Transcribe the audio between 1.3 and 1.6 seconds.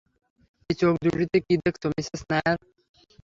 কী